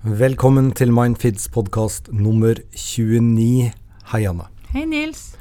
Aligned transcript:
Velkommen 0.00 0.70
til 0.72 0.94
Mindfids 0.96 1.50
podkast 1.52 2.06
nummer 2.08 2.56
29. 2.72 3.66
Hei, 4.08 4.20
Anne. 4.24 4.46
Hei, 4.72 4.86
Nils. 4.88 5.34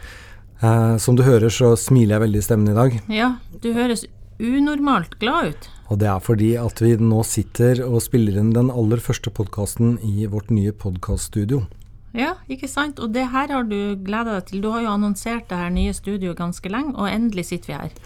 Eh, 0.60 0.98
som 1.00 1.16
du 1.16 1.24
hører, 1.24 1.48
så 1.48 1.78
smiler 1.80 2.18
jeg 2.18 2.24
veldig 2.26 2.42
i 2.42 2.44
stemmen 2.44 2.74
i 2.74 2.76
dag. 2.76 2.98
Ja, 3.08 3.30
du 3.64 3.70
høres 3.72 4.04
unormalt 4.36 5.16
glad 5.24 5.54
ut. 5.54 5.70
Og 5.88 6.02
det 6.04 6.12
er 6.12 6.20
fordi 6.20 6.52
at 6.60 6.84
vi 6.84 6.92
nå 7.00 7.24
sitter 7.24 7.86
og 7.88 8.04
spiller 8.04 8.42
inn 8.44 8.52
den 8.52 8.68
aller 8.68 9.00
første 9.00 9.32
podkasten 9.32 9.96
i 10.04 10.28
vårt 10.28 10.52
nye 10.52 10.76
podkaststudio. 10.76 11.64
Ja, 12.12 12.36
ikke 12.52 12.68
sant? 12.68 13.00
Og 13.00 13.16
det 13.16 13.30
her 13.32 13.48
har 13.56 13.64
du 13.64 13.96
gleda 13.96 14.42
deg 14.42 14.52
til. 14.52 14.60
Du 14.60 14.74
har 14.76 14.84
jo 14.84 14.92
annonsert 14.92 15.48
det 15.48 15.64
her 15.64 15.72
nye 15.72 15.96
studioet 15.96 16.36
ganske 16.36 16.68
lenge, 16.68 16.98
og 17.00 17.08
endelig 17.08 17.54
sitter 17.54 17.78
vi 17.78 17.80
her. 17.86 18.00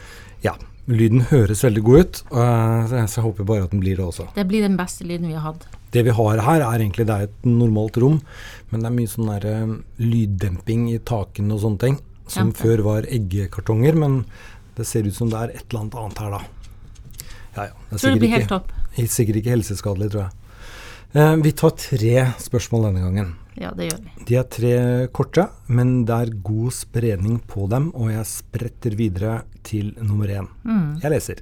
Ja, 0.45 0.59
lyden 0.85 1.31
høres 1.33 1.65
veldig 1.65 1.89
god 1.89 2.03
ut, 2.03 2.25
eh, 2.29 2.91
så 2.93 3.23
jeg 3.23 3.31
håper 3.31 3.55
bare 3.55 3.65
at 3.65 3.73
den 3.73 3.81
blir 3.81 3.97
det 3.97 4.05
også. 4.05 4.29
Det 4.37 4.45
blir 4.45 4.61
den 4.61 4.77
beste 4.77 5.01
lyden 5.01 5.33
vi 5.33 5.41
har 5.41 5.49
hatt. 5.55 5.65
Det 5.93 6.03
vi 6.07 6.15
har 6.17 6.41
her, 6.41 6.63
er 6.65 6.81
egentlig 6.81 7.05
det 7.05 7.15
er 7.15 7.27
et 7.29 7.45
normalt 7.45 7.97
rom, 8.01 8.19
men 8.71 8.81
det 8.81 8.89
er 8.89 8.95
mye 8.95 9.11
sånn 9.11 9.29
der, 9.29 9.45
eh, 9.45 9.75
lyddemping 10.01 10.87
i 10.93 10.97
takene 10.99 11.53
og 11.53 11.61
sånne 11.61 11.79
ting. 11.79 11.99
Som 12.27 12.49
ja. 12.49 12.57
før 12.63 12.83
var 12.87 13.07
eggekartonger, 13.11 13.97
men 13.99 14.23
det 14.77 14.87
ser 14.89 15.05
ut 15.05 15.13
som 15.13 15.29
det 15.29 15.37
er 15.37 15.53
et 15.53 15.65
eller 15.69 15.83
annet 15.83 15.97
annet 16.01 16.23
her, 16.23 16.31
da. 16.31 16.41
Ja, 17.53 17.63
ja. 17.67 17.73
Det 17.89 17.93
er 17.93 17.97
Tror 17.97 18.13
det 18.13 18.19
blir 18.19 18.29
ikke- 18.29 18.39
helt 18.39 18.49
topp. 18.49 18.71
Sikkert 18.95 19.35
ikke 19.35 19.53
helseskadelig, 19.53 20.09
tror 20.11 20.21
jeg. 20.23 20.31
Eh, 21.13 21.35
vi 21.35 21.51
tar 21.51 21.69
tre 21.77 22.33
spørsmål 22.41 22.87
denne 22.87 23.01
gangen. 23.03 23.35
Ja, 23.55 23.69
det 23.71 23.91
gjør 23.91 23.99
vi. 24.01 24.25
De 24.25 24.35
er 24.35 24.43
tre 24.49 25.07
korte, 25.13 25.49
men 25.67 26.05
det 26.05 26.15
er 26.15 26.33
god 26.41 26.71
spredning 26.71 27.39
på 27.45 27.69
dem, 27.69 27.91
og 27.93 28.09
jeg 28.09 28.25
spretter 28.25 28.95
videre 28.97 29.43
til 29.63 29.93
nummer 30.01 30.25
én. 30.27 30.47
Mm. 30.65 31.01
Jeg 31.03 31.11
leser. 31.11 31.35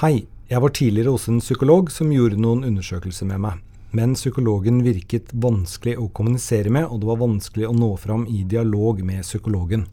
Hei, 0.00 0.26
jeg 0.48 0.60
var 0.62 0.70
tidligere 0.70 1.12
hos 1.12 1.28
en 1.28 1.40
psykolog 1.40 1.90
som 1.90 2.10
gjorde 2.10 2.40
noen 2.40 2.64
undersøkelser 2.64 3.26
med 3.26 3.40
meg. 3.40 3.60
Men 3.92 4.14
psykologen 4.16 4.80
virket 4.86 5.34
vanskelig 5.36 5.98
å 6.00 6.08
kommunisere 6.16 6.70
med, 6.72 6.86
og 6.88 7.02
det 7.02 7.08
var 7.10 7.18
vanskelig 7.20 7.66
å 7.68 7.74
nå 7.76 7.90
fram 8.00 8.24
i 8.24 8.40
dialog 8.48 9.02
med 9.04 9.20
psykologen. 9.20 9.84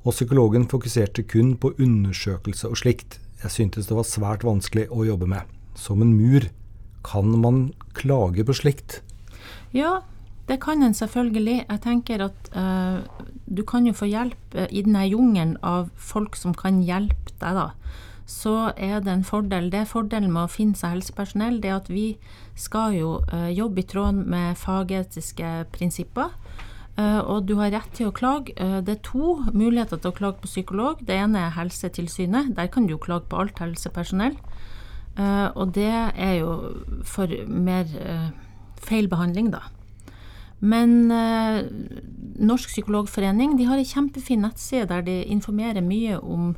Og 0.00 0.14
psykologen 0.14 0.64
fokuserte 0.70 1.26
kun 1.28 1.52
på 1.60 1.74
undersøkelse 1.76 2.70
og 2.70 2.80
slikt. 2.80 3.18
Jeg 3.42 3.52
syntes 3.52 3.90
det 3.90 3.98
var 3.98 4.08
svært 4.08 4.46
vanskelig 4.48 4.86
å 4.88 5.04
jobbe 5.04 5.28
med. 5.28 5.44
Som 5.76 6.00
en 6.02 6.14
mur. 6.16 6.48
Kan 7.04 7.36
man 7.42 7.66
klage 7.94 8.46
på 8.48 8.56
slikt? 8.56 9.02
Ja, 9.76 10.00
det 10.48 10.62
kan 10.64 10.82
en 10.82 10.96
selvfølgelig. 10.96 11.66
Jeg 11.68 11.84
tenker 11.84 12.24
at 12.30 12.50
uh, 12.56 13.04
du 13.44 13.60
kan 13.68 13.84
jo 13.84 13.92
få 13.96 14.08
hjelp 14.08 14.56
eh, 14.56 14.72
i 14.72 14.82
denne 14.84 15.04
jungelen 15.04 15.56
av 15.64 15.92
folk 15.96 16.36
som 16.36 16.56
kan 16.56 16.80
hjelpe 16.80 17.36
deg, 17.36 17.60
da. 17.60 17.68
Så 18.28 18.72
er 18.76 19.00
det 19.00 19.12
en 19.12 19.24
fordel. 19.24 19.70
Det 19.72 19.80
er 19.80 19.88
fordelen 19.88 20.32
med 20.34 20.44
å 20.44 20.52
finne 20.52 20.76
seg 20.76 20.98
helsepersonell, 20.98 21.62
det 21.62 21.70
er 21.70 21.78
at 21.78 21.86
vi 21.88 22.08
skal 22.58 22.92
jo 22.98 23.12
eh, 23.32 23.48
jobbe 23.56 23.80
i 23.80 23.86
tråd 23.88 24.18
med 24.28 24.58
fagetiske 24.60 25.52
prinsipper. 25.72 26.34
Eh, 27.00 27.20
og 27.22 27.46
du 27.48 27.54
har 27.56 27.72
rett 27.72 27.88
til 27.96 28.10
å 28.10 28.14
klage. 28.14 28.52
Eh, 28.60 28.80
det 28.84 28.98
er 28.98 29.06
to 29.06 29.38
muligheter 29.54 29.96
til 29.96 30.12
å 30.12 30.18
klage 30.18 30.42
på 30.42 30.50
psykolog. 30.50 31.00
Det 31.00 31.16
ene 31.16 31.46
er 31.46 31.56
Helsetilsynet. 31.56 32.52
Der 32.58 32.68
kan 32.68 32.84
du 32.84 32.98
jo 32.98 33.00
klage 33.00 33.30
på 33.30 33.40
alt 33.40 33.64
helsepersonell. 33.64 34.36
Og 35.18 35.72
det 35.74 35.90
er 35.90 36.34
jo 36.38 36.50
for 37.02 37.32
mer 37.50 37.88
feil 38.78 39.08
behandling, 39.10 39.48
da. 39.50 39.64
Men 40.62 41.10
Norsk 42.38 42.70
Psykologforening 42.70 43.56
de 43.58 43.66
har 43.66 43.82
ei 43.82 43.88
kjempefin 43.88 44.44
nettside 44.46 44.86
der 44.92 45.02
de 45.02 45.16
informerer 45.26 45.82
mye 45.82 46.20
om, 46.22 46.52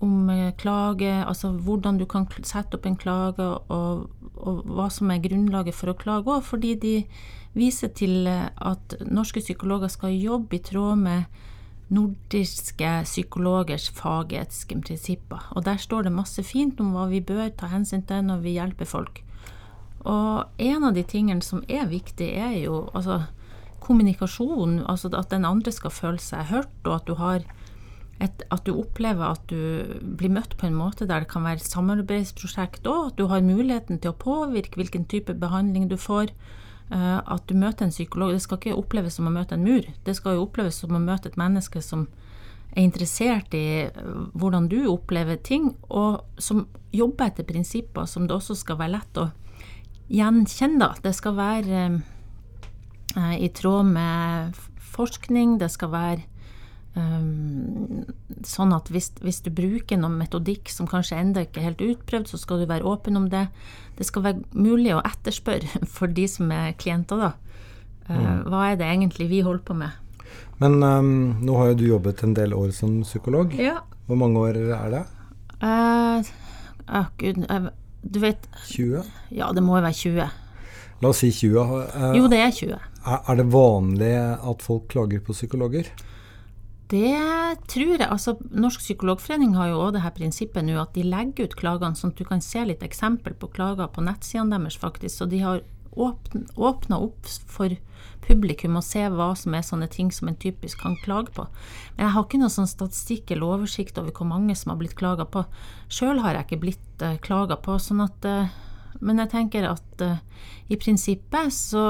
om 0.00 0.30
eh, 0.32 0.52
klage, 0.56 1.12
altså 1.24 1.52
hvordan 1.52 2.00
du 2.00 2.06
kan 2.08 2.26
sette 2.42 2.78
opp 2.78 2.88
en 2.88 2.96
klage, 2.96 3.44
og, 3.44 4.08
og 4.40 4.64
hva 4.64 4.88
som 4.92 5.12
er 5.12 5.22
grunnlaget 5.24 5.76
for 5.76 5.92
å 5.92 5.98
klage 5.98 6.32
òg, 6.32 6.42
fordi 6.46 6.74
de 6.80 6.94
viser 7.56 7.92
til 7.96 8.26
eh, 8.30 8.48
at 8.56 8.96
norske 9.06 9.42
psykologer 9.44 9.92
skal 9.92 10.16
jobbe 10.16 10.56
i 10.56 10.64
tråd 10.64 11.04
med 11.04 11.40
nordiske 11.90 12.90
psykologers 13.04 13.88
fagetiske 13.90 14.78
prinsipper. 14.86 15.48
Og 15.58 15.64
der 15.66 15.80
står 15.82 16.06
det 16.06 16.14
masse 16.14 16.42
fint 16.46 16.78
om 16.80 16.94
hva 16.94 17.08
vi 17.10 17.20
bør 17.20 17.50
ta 17.58 17.70
hensyn 17.72 18.04
til 18.06 18.22
når 18.28 18.44
vi 18.44 18.54
hjelper 18.54 18.86
folk. 18.86 19.24
Og 20.06 20.62
en 20.62 20.86
av 20.86 20.94
de 20.96 21.02
tingene 21.04 21.44
som 21.44 21.64
er 21.68 21.90
viktig, 21.90 22.30
er 22.30 22.54
jo 22.62 22.86
altså, 22.94 23.24
kommunikasjon. 23.84 24.84
Altså 24.88 25.10
at 25.18 25.32
den 25.34 25.44
andre 25.44 25.74
skal 25.74 25.92
føle 25.92 26.22
seg 26.22 26.48
hørt, 26.52 26.72
og 26.86 26.94
at 26.94 27.10
du, 27.10 27.16
har 27.18 27.44
et, 28.20 28.42
at 28.52 28.66
du 28.66 28.74
opplever 28.76 29.32
at 29.32 29.44
du 29.48 30.00
blir 30.02 30.32
møtt 30.32 30.56
på 30.60 30.68
en 30.68 30.76
måte 30.76 31.06
der 31.08 31.24
det 31.24 31.30
kan 31.32 31.46
være 31.46 31.64
samarbeidsprosjekt 31.64 32.88
òg. 32.88 33.12
At 33.12 33.20
du 33.20 33.26
har 33.32 33.44
muligheten 33.44 34.00
til 34.00 34.12
å 34.12 34.20
påvirke 34.20 34.76
hvilken 34.80 35.06
type 35.08 35.34
behandling 35.40 35.88
du 35.88 35.96
får. 35.96 36.34
eh, 36.90 37.20
at 37.24 37.46
du 37.46 37.54
møter 37.54 37.86
en 37.86 37.94
psykolog. 37.94 38.32
Det 38.34 38.42
skal 38.42 38.58
ikke 38.58 38.76
oppleves 38.76 39.14
som 39.14 39.28
å 39.28 39.30
møte 39.30 39.54
en 39.54 39.64
mur. 39.64 39.84
Det 40.04 40.16
skal 40.16 40.34
jo 40.34 40.46
oppleves 40.48 40.80
som 40.82 40.96
å 40.96 40.98
møte 40.98 41.30
et 41.30 41.38
menneske 41.38 41.80
som 41.82 42.08
er 42.74 42.82
interessert 42.82 43.54
i 43.54 43.86
eh, 43.86 43.90
hvordan 44.34 44.68
du 44.68 44.88
opplever 44.90 45.36
ting, 45.36 45.76
og 45.88 46.24
som 46.38 46.66
jobber 46.92 47.30
etter 47.30 47.46
prinsipper 47.46 48.06
som 48.10 48.26
det 48.26 48.34
også 48.34 48.58
skal 48.58 48.80
være 48.82 48.96
lett 48.98 49.22
å 49.22 49.30
gjenkjenne. 50.10 50.82
da. 50.82 50.94
Det 51.02 51.14
skal 51.14 51.38
være 51.38 51.84
eh, 53.16 53.36
i 53.38 53.48
tråd 53.54 53.86
med 53.94 54.60
forskning, 54.90 55.58
det 55.62 55.70
skal 55.70 55.94
være 55.94 56.29
eh, 56.98 58.04
sånn 58.46 58.74
at 58.76 58.90
hvis, 58.92 59.10
hvis 59.20 59.42
du 59.44 59.50
bruker 59.54 60.00
noen 60.00 60.18
metodikk 60.20 60.72
som 60.72 60.88
kanskje 60.90 61.18
ennå 61.20 61.44
ikke 61.46 61.62
er 61.62 61.70
helt 61.70 61.84
utprøvd, 61.84 62.30
så 62.32 62.40
skal 62.40 62.62
du 62.62 62.68
være 62.70 62.86
åpen 62.88 63.18
om 63.20 63.28
det. 63.32 63.46
Det 63.98 64.08
skal 64.08 64.26
være 64.26 64.44
mulig 64.56 64.94
å 64.96 65.02
etterspørre 65.04 65.84
for 65.96 66.10
de 66.10 66.26
som 66.30 66.50
er 66.54 66.76
klienter, 66.80 67.20
da. 67.20 67.32
Eh, 68.10 68.36
Hva 68.50 68.70
er 68.70 68.80
det 68.80 68.88
egentlig 68.90 69.30
vi 69.30 69.44
holder 69.46 69.66
på 69.66 69.76
med? 69.82 69.98
Men 70.60 70.82
um, 70.84 71.12
nå 71.40 71.56
har 71.56 71.70
jo 71.70 71.78
du 71.80 71.86
jobbet 71.88 72.20
en 72.22 72.34
del 72.36 72.52
år 72.54 72.70
som 72.76 73.00
psykolog. 73.02 73.54
Ja. 73.56 73.80
Hvor 74.06 74.18
mange 74.20 74.42
år 74.42 74.58
er 74.60 74.92
det? 74.92 75.00
Uh, 75.62 76.20
ah, 76.86 77.08
Gud, 77.20 77.40
du 78.02 78.20
vet 78.20 78.46
20? 78.68 79.08
Ja, 79.36 79.50
det 79.56 79.64
må 79.64 79.78
jo 79.78 79.84
være 79.86 79.96
20. 79.96 80.30
La 81.00 81.08
oss 81.08 81.22
si 81.22 81.30
20. 81.32 81.80
Eh, 81.88 82.14
Jo, 82.18 82.28
det 82.28 82.40
er 82.44 82.52
20. 82.52 82.76
er, 82.76 83.20
er 83.24 83.40
det 83.40 83.46
vanlig 83.52 84.12
at 84.20 84.64
folk 84.64 84.88
klager 84.92 85.22
på 85.24 85.36
psykologer? 85.36 85.88
Det 86.90 87.58
tror 87.70 87.92
jeg. 88.00 88.08
altså 88.08 88.34
Norsk 88.50 88.82
psykologforening 88.82 89.54
har 89.54 89.70
jo 89.70 89.78
også 89.78 89.94
det 89.94 90.02
her 90.02 90.14
prinsippet 90.16 90.66
nå 90.66 90.78
at 90.80 90.96
de 90.96 91.04
legger 91.06 91.46
ut 91.46 91.58
klagene, 91.58 91.94
sånn 91.98 92.10
at 92.10 92.18
du 92.18 92.26
kan 92.26 92.42
se 92.42 92.64
litt 92.66 92.82
eksempel 92.82 93.36
på 93.38 93.50
klager 93.54 93.90
på 93.94 94.02
nettsidene 94.02 94.58
deres, 94.58 94.78
faktisk. 94.80 95.20
Så 95.20 95.28
de 95.30 95.42
har 95.44 95.62
åpna 95.94 96.98
opp 96.98 97.26
for 97.50 97.74
publikum 98.26 98.78
å 98.78 98.84
se 98.84 99.02
hva 99.10 99.30
som 99.38 99.54
er 99.56 99.64
sånne 99.66 99.88
ting 99.90 100.10
som 100.14 100.30
en 100.30 100.38
typisk 100.38 100.82
kan 100.82 100.96
klage 101.04 101.32
på. 101.36 101.46
Men 101.96 102.06
jeg 102.06 102.14
har 102.14 102.26
ikke 102.26 102.40
noen 102.42 102.54
sånn 102.54 102.70
statistikk 102.70 103.30
eller 103.34 103.56
oversikt 103.56 103.98
over 103.98 104.14
hvor 104.14 104.28
mange 104.30 104.56
som 104.58 104.72
har 104.72 104.80
blitt 104.80 104.98
klaga 104.98 105.26
på. 105.26 105.44
Sjøl 105.90 106.22
har 106.24 106.38
jeg 106.38 106.48
ikke 106.48 106.62
blitt 106.66 107.06
uh, 107.06 107.16
klaga 107.22 107.58
på, 107.60 107.78
sånn 107.78 108.04
at 108.06 108.28
uh, 108.28 108.58
Men 109.00 109.22
jeg 109.22 109.30
tenker 109.32 109.64
at 109.64 110.02
uh, 110.02 110.18
i 110.68 110.76
prinsippet 110.76 111.54
så 111.54 111.84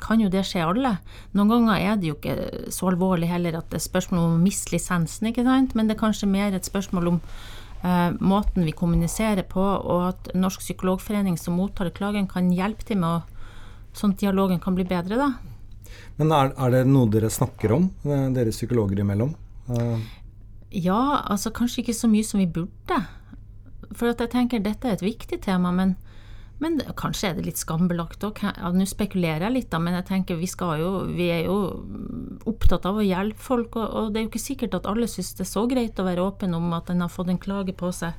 kan 0.00 0.20
jo 0.22 0.30
det 0.32 0.42
skje 0.48 0.64
alle. 0.66 0.96
Noen 1.36 1.50
ganger 1.52 1.84
er 1.84 2.00
det 2.00 2.10
jo 2.10 2.16
ikke 2.16 2.70
så 2.74 2.90
alvorlig 2.90 3.28
heller 3.30 3.58
at 3.60 3.70
det 3.70 3.80
er 3.80 3.86
spørsmål 3.86 4.22
om 4.24 4.36
å 4.38 4.42
miste 4.42 4.74
lisensen, 4.74 5.30
ikke 5.30 5.44
sant? 5.46 5.74
men 5.76 5.88
det 5.88 5.96
er 5.96 6.02
kanskje 6.02 6.30
mer 6.30 6.56
et 6.56 6.68
spørsmål 6.68 7.12
om 7.12 7.20
eh, 7.84 8.10
måten 8.20 8.66
vi 8.66 8.74
kommuniserer 8.76 9.46
på, 9.48 9.62
og 9.62 10.08
at 10.10 10.32
Norsk 10.34 10.64
psykologforening 10.64 11.38
som 11.40 11.58
mottar 11.60 11.92
klagen 11.96 12.28
kan 12.30 12.50
hjelpe 12.54 12.86
til 12.88 13.00
med 13.02 13.20
å, 13.20 13.46
sånn 13.96 14.16
at 14.16 14.24
dialogen 14.24 14.60
kan 14.62 14.76
bli 14.78 14.88
bedre, 14.88 15.20
da. 15.20 15.30
Men 16.20 16.32
er, 16.36 16.52
er 16.54 16.74
det 16.74 16.84
noe 16.88 17.08
dere 17.10 17.30
snakker 17.32 17.72
om, 17.76 17.90
eh, 18.06 18.28
dere 18.36 18.54
psykologer 18.54 19.02
imellom? 19.04 19.34
Eh, 19.70 20.08
Ja, 20.70 21.24
altså 21.26 21.50
kanskje 21.50 21.82
ikke 21.82 21.96
så 21.98 22.06
mye 22.06 22.22
som 22.22 22.38
vi 22.38 22.46
burde. 22.46 23.00
For 23.90 24.12
at 24.12 24.20
jeg 24.22 24.30
tenker 24.30 24.60
dette 24.62 24.86
er 24.86 24.94
et 24.94 25.02
viktig 25.02 25.40
tema, 25.42 25.72
men, 25.74 25.96
men 26.60 26.76
det- 26.78 26.92
kanskje 26.96 27.30
er 27.30 27.34
det 27.38 27.44
litt 27.46 27.56
skambelagt 27.60 28.20
òg. 28.26 28.42
Ja, 28.44 28.70
Nå 28.72 28.84
spekulerer 28.86 29.46
jeg 29.48 29.52
litt, 29.54 29.70
da, 29.72 29.78
men 29.80 29.94
jeg 29.96 30.06
tenker 30.10 30.36
vi, 30.38 30.46
skal 30.46 30.78
jo, 30.78 30.90
vi 31.08 31.30
er 31.32 31.44
jo 31.46 31.56
opptatt 32.50 32.86
av 32.88 32.98
å 33.00 33.04
hjelpe 33.04 33.40
folk, 33.40 33.76
og, 33.80 33.88
og 33.96 34.12
det 34.12 34.20
er 34.20 34.24
jo 34.26 34.30
ikke 34.30 34.42
sikkert 34.42 34.76
at 34.78 34.86
alle 34.90 35.08
syns 35.10 35.32
det 35.38 35.46
er 35.46 35.50
så 35.50 35.64
greit 35.70 35.98
å 36.00 36.04
være 36.06 36.24
åpen 36.24 36.54
om 36.56 36.70
at 36.76 36.90
en 36.92 37.00
har 37.04 37.08
fått 37.12 37.32
en 37.32 37.40
klage 37.40 37.74
på 37.76 37.90
seg. 37.96 38.12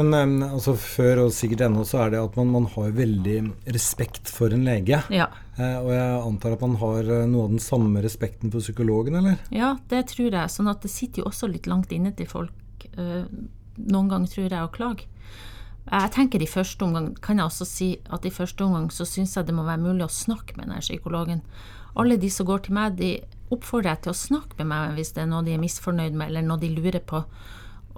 Men 0.00 0.42
altså 0.42 0.74
før, 0.80 1.26
og 1.26 1.32
sikkert 1.36 1.66
ennå, 1.68 1.84
så 1.88 2.02
er 2.06 2.14
det 2.14 2.22
at 2.24 2.36
man, 2.40 2.50
man 2.56 2.66
har 2.74 2.90
veldig 2.96 3.38
respekt 3.76 4.28
for 4.32 4.52
en 4.56 4.64
lege. 4.64 5.02
Ja. 5.12 5.28
Eh, 5.58 5.76
og 5.82 5.90
jeg 5.92 6.20
antar 6.24 6.56
at 6.56 6.64
man 6.64 6.76
har 6.80 7.00
eh, 7.04 7.26
noe 7.28 7.44
av 7.46 7.54
den 7.56 7.62
samme 7.62 8.02
respekten 8.04 8.50
for 8.52 8.64
psykologen, 8.64 9.20
eller? 9.20 9.36
Ja, 9.52 9.74
det 9.92 10.06
tror 10.14 10.30
jeg. 10.32 10.48
Sånn 10.52 10.70
at 10.72 10.80
det 10.84 10.90
sitter 10.92 11.22
jo 11.22 11.30
også 11.30 11.50
litt 11.52 11.68
langt 11.68 11.92
inne 11.92 12.14
til 12.16 12.26
folk 12.30 12.86
eh, 12.96 13.24
noen 13.82 14.08
ganger, 14.08 14.28
tror 14.32 14.48
jeg, 14.48 14.60
å 14.64 14.72
klage. 14.72 15.08
Jeg 15.82 16.12
tenker 16.14 16.42
i 16.42 16.46
første 16.46 16.86
omgang, 16.86 17.10
kan 17.18 17.40
jeg 17.40 17.48
også 17.48 17.66
si 17.66 17.88
at 18.14 18.24
i 18.24 18.30
første 18.30 18.64
omgang 18.64 18.86
så 18.94 19.06
syns 19.08 19.34
jeg 19.36 19.48
det 19.48 19.54
må 19.56 19.64
være 19.66 19.82
mulig 19.82 20.06
å 20.06 20.12
snakke 20.12 20.54
med 20.56 20.68
denne 20.68 20.84
psykologen. 20.84 21.42
Alle 21.98 22.16
de 22.16 22.30
som 22.30 22.46
går 22.48 22.62
til 22.66 22.76
meg, 22.78 22.94
de 23.00 23.16
oppfordrer 23.52 23.90
jeg 23.96 24.04
til 24.04 24.14
å 24.14 24.20
snakke 24.20 24.56
med 24.60 24.70
meg 24.70 24.94
hvis 24.96 25.12
det 25.16 25.24
er 25.24 25.32
noe 25.32 25.44
de 25.44 25.56
er 25.56 25.60
misfornøyd 25.60 26.14
med, 26.14 26.30
eller 26.30 26.46
noe 26.46 26.62
de 26.62 26.70
lurer 26.72 27.02
på. 27.02 27.24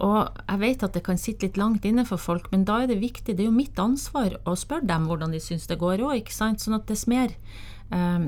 Og 0.02 0.40
jeg 0.48 0.60
vet 0.64 0.82
at 0.82 0.96
det 0.96 1.04
kan 1.06 1.20
sitte 1.20 1.46
litt 1.46 1.60
langt 1.60 1.84
inne 1.86 2.06
for 2.08 2.18
folk, 2.18 2.48
men 2.50 2.64
da 2.66 2.80
er 2.82 2.90
det 2.90 2.98
viktig, 3.02 3.36
det 3.36 3.44
er 3.44 3.50
jo 3.50 3.54
mitt 3.54 3.78
ansvar 3.78 4.40
å 4.42 4.56
spørre 4.58 4.88
dem 4.88 5.06
hvordan 5.06 5.34
de 5.34 5.42
syns 5.42 5.68
det 5.70 5.78
går 5.78 6.02
òg, 6.02 6.16
ikke 6.18 6.34
sant. 6.34 6.64
Sånn 6.64 6.80
at 6.80 6.88
dess 6.90 7.06
mer 7.10 7.36
eh, 7.94 8.26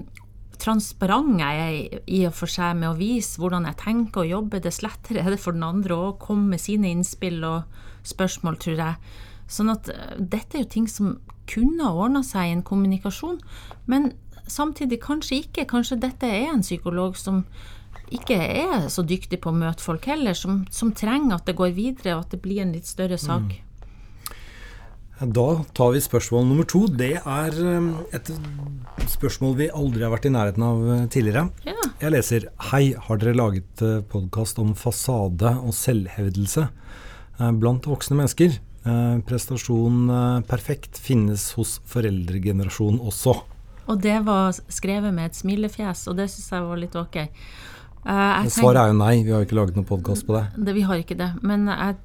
transparent 0.62 1.41
jeg 1.43 1.64
er 1.64 2.05
i 2.06 2.23
og 2.29 2.37
for 2.38 2.50
seg 2.50 2.76
med 2.79 2.93
å 2.93 2.99
vise 2.99 3.41
hvordan 3.43 3.67
jeg 3.70 3.81
tenker 3.82 4.23
og 4.23 4.31
jobber, 4.31 4.62
dess 4.62 4.85
lettere 4.85 5.25
er 5.25 5.35
det 5.35 5.43
for 5.43 5.56
den 5.56 5.67
andre 5.67 5.97
å 5.97 6.14
komme 6.23 6.55
med 6.55 6.62
sine 6.62 6.93
innspill 6.93 7.43
og 7.49 7.82
spørsmål, 8.06 8.61
tror 8.62 8.85
jeg. 8.85 9.25
Sånn 9.46 9.70
at 9.72 9.90
eh, 9.93 10.19
dette 10.19 10.58
er 10.58 10.64
jo 10.64 10.72
ting 10.75 10.90
som 10.90 11.16
kunne 11.46 11.87
ha 11.87 11.94
ordna 11.94 12.25
seg 12.26 12.48
i 12.48 12.54
en 12.56 12.64
kommunikasjon, 12.66 13.38
men 13.90 14.10
samtidig 14.50 15.00
kanskje 15.04 15.43
ikke. 15.44 15.66
Kanskje 15.70 16.00
dette 16.02 16.31
er 16.31 16.50
en 16.50 16.64
psykolog 16.64 17.19
som 17.19 17.44
ikke 18.14 18.37
er 18.38 18.88
så 18.93 19.02
dyktig 19.06 19.40
på 19.43 19.50
å 19.50 19.56
møte 19.56 19.82
folk 19.82 20.06
heller, 20.10 20.34
som, 20.38 20.64
som 20.70 20.93
trenger 20.94 21.38
at 21.38 21.46
det 21.48 21.56
går 21.58 21.72
videre, 21.75 22.16
og 22.16 22.26
at 22.26 22.34
det 22.34 22.43
blir 22.43 22.62
en 22.62 22.75
litt 22.75 22.87
større 22.87 23.19
sak. 23.19 23.46
Mm. 23.46 23.62
Da 25.16 25.46
tar 25.72 25.94
vi 25.94 26.02
spørsmål 26.04 26.44
nummer 26.44 26.66
to. 26.69 26.82
Det 26.92 27.14
er 27.16 27.54
um, 27.56 27.88
et 28.14 28.28
spørsmål 29.08 29.54
vi 29.62 29.70
aldri 29.72 30.04
har 30.04 30.12
vært 30.12 30.28
i 30.28 30.32
nærheten 30.34 30.66
av 30.66 30.82
uh, 30.84 30.94
tidligere. 31.08 31.46
Ja. 31.64 31.88
Jeg 32.02 32.12
leser 32.12 32.49
Hei, 32.69 32.90
har 33.06 33.22
dere 33.22 33.38
laget 33.38 33.82
podkast 34.12 34.60
om 34.60 34.75
fasade 34.76 35.54
og 35.56 35.72
selvhevdelse 35.75 36.66
blant 37.56 37.88
voksne 37.88 38.16
mennesker? 38.16 38.54
Prestasjon 39.27 40.11
perfekt 40.47 41.00
finnes 41.03 41.49
hos 41.59 41.77
foreldregenerasjonen 41.91 43.00
også. 43.03 43.35
Og 43.87 44.03
det 44.03 44.17
var 44.27 44.55
skrevet 44.73 45.15
med 45.15 45.31
et 45.31 45.38
smilefjes, 45.38 46.06
og 46.11 46.19
det 46.21 46.29
syns 46.33 46.53
jeg 46.55 46.67
var 46.67 46.81
litt 46.81 46.94
ok. 46.99 47.19
Svaret 48.55 48.81
er 48.81 48.93
jo 48.93 48.99
nei, 48.99 49.15
vi 49.27 49.35
har 49.35 49.43
jo 49.43 49.49
ikke 49.49 49.59
laget 49.59 49.79
noen 49.79 49.88
podkast 49.88 50.27
på 50.29 50.37
det. 50.37 50.44
det. 50.59 50.75
Vi 50.77 50.85
har 50.87 51.03
ikke 51.03 51.19
det. 51.19 51.33
Men 51.47 51.67
jeg 51.71 51.99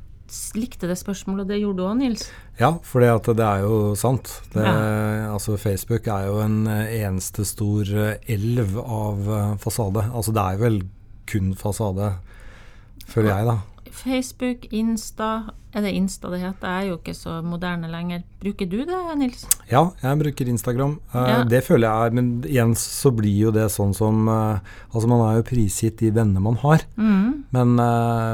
likte 0.56 0.88
det 0.88 0.98
spørsmålet, 1.00 1.44
og 1.44 1.51
det 1.51 1.60
gjorde 1.60 1.81
du 1.81 1.86
òg, 1.86 1.98
Nils? 2.00 2.25
Ja, 2.60 2.72
for 2.88 3.04
det 3.04 3.45
er 3.45 3.66
jo 3.66 3.94
sant. 4.00 4.31
Det, 4.54 4.63
ja. 4.63 5.31
altså 5.33 5.57
Facebook 5.60 6.07
er 6.07 6.30
jo 6.30 6.39
en 6.44 6.63
eh, 6.72 7.01
eneste 7.01 7.45
stor 7.48 7.89
eh, 7.89 8.31
elv 8.31 8.78
av 8.81 9.28
eh, 9.28 9.54
fasade. 9.62 10.06
Altså 10.12 10.36
det 10.36 10.45
er 10.45 10.62
vel 10.62 10.80
kun 11.31 11.51
fasade, 11.60 12.13
føler 13.12 13.33
jeg, 13.33 13.50
da. 13.51 13.57
Facebook, 13.91 14.67
Insta 14.73 15.53
Er 15.71 15.85
det 15.85 15.93
Insta 15.95 16.27
det 16.33 16.41
heter? 16.41 16.67
Jeg 16.67 16.83
er 16.83 16.89
jo 16.89 16.97
ikke 16.97 17.13
så 17.15 17.38
moderne 17.45 17.88
lenger. 17.88 18.25
Bruker 18.41 18.67
du 18.67 18.81
det, 18.83 18.99
Nils? 19.19 19.45
Ja, 19.69 19.85
jeg 20.01 20.19
bruker 20.19 20.51
Instagram. 20.51 20.97
Uh, 21.13 21.21
ja. 21.29 21.38
Det 21.47 21.61
føler 21.63 21.88
jeg 21.88 22.09
er 22.09 22.17
Men 22.17 22.29
igjen 22.43 22.75
så 22.75 23.13
blir 23.15 23.47
jo 23.47 23.53
det 23.55 23.69
sånn 23.71 23.95
som 23.95 24.27
uh, 24.27 24.59
Altså 24.91 25.07
man 25.07 25.23
er 25.29 25.39
jo 25.39 25.47
prisgitt 25.47 26.01
de 26.03 26.11
vennene 26.11 26.43
man 26.43 26.59
har. 26.63 26.83
Mm. 26.99 27.47
Men 27.55 27.75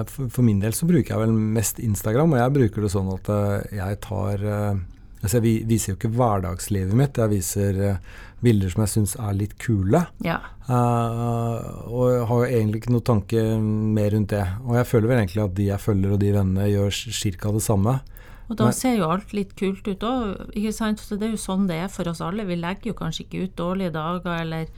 for, 0.10 0.30
for, 0.34 0.46
min 0.46 0.62
del 0.62 0.74
så 0.78 0.90
bruker 0.90 1.14
jeg 1.14 1.24
vel 1.24 1.34
mest 1.34 1.80
Instagram, 1.82 2.34
og 2.34 2.42
jeg 2.42 2.56
bruker 2.58 2.86
det 2.86 2.92
sånn 2.94 3.10
at 3.16 3.30
jeg 3.74 4.00
tar 4.06 4.44
Altså 5.22 5.40
jeg 5.40 5.68
viser 5.68 5.94
jo 5.94 5.98
ikke 5.98 6.14
hverdagslivet 6.14 6.94
mitt, 6.98 7.18
jeg 7.18 7.34
viser 7.34 7.80
bilder 8.44 8.70
som 8.70 8.84
jeg 8.84 8.92
syns 8.94 9.16
er 9.20 9.38
litt 9.38 9.56
kule. 9.62 10.04
Ja. 10.26 10.38
Uh, 10.68 11.88
og 11.90 12.04
jeg 12.12 12.28
har 12.30 12.44
egentlig 12.50 12.82
ikke 12.84 12.94
noe 12.94 13.06
tanke 13.06 13.46
mer 13.98 14.12
rundt 14.14 14.36
det. 14.36 14.44
Og 14.66 14.78
jeg 14.78 14.90
føler 14.92 15.12
vel 15.12 15.22
egentlig 15.24 15.44
at 15.46 15.58
de 15.58 15.72
jeg 15.72 15.84
følger 15.84 16.14
og 16.14 16.22
de 16.22 16.36
vennene 16.36 16.70
gjør 16.70 17.02
ca. 17.40 17.56
det 17.56 17.64
samme. 17.66 17.98
Og 18.48 18.56
da 18.56 18.70
Men, 18.70 18.78
ser 18.78 18.94
jo 18.96 19.10
alt 19.12 19.34
litt 19.36 19.58
kult 19.60 19.88
ut 19.88 20.06
òg, 20.08 20.54
ikke 20.56 20.76
sant. 20.76 21.02
Så 21.04 21.18
det 21.18 21.30
er 21.30 21.36
jo 21.36 21.42
sånn 21.42 21.68
det 21.68 21.82
er 21.82 21.92
for 21.92 22.08
oss 22.08 22.22
alle. 22.24 22.48
Vi 22.48 22.60
legger 22.60 22.94
jo 22.94 23.00
kanskje 23.00 23.26
ikke 23.26 23.48
ut 23.48 23.58
dårlige 23.60 23.96
dager 23.98 24.38
eller 24.38 24.70